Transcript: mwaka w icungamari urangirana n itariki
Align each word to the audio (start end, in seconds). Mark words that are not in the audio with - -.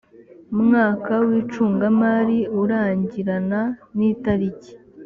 mwaka 0.63 1.13
w 1.25 1.29
icungamari 1.41 2.39
urangirana 2.61 3.61
n 3.97 3.99
itariki 4.11 4.71